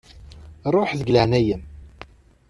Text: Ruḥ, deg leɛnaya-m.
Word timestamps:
Ruḥ, 0.73 0.89
deg 0.99 1.07
leɛnaya-m. 1.11 1.63